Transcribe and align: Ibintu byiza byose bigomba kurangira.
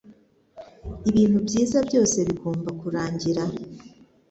Ibintu 1.09 1.37
byiza 1.47 1.77
byose 1.87 2.17
bigomba 2.27 2.69
kurangira. 2.79 3.43